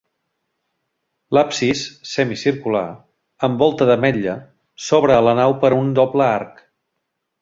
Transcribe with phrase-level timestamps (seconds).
[1.37, 2.83] L'absis, semicircular,
[3.49, 4.33] amb volta d'ametlla,
[4.87, 6.65] s'obre a la nau per un doble arc.